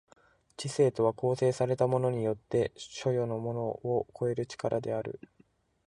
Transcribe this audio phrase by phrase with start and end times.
[0.57, 5.19] 知性とは構成されたものによって所与のものを超える力である。